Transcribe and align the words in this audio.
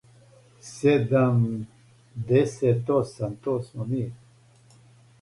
Седамдесетосам 0.71 3.31
то 3.43 3.51
смо 3.65 3.83
ми 3.89 4.03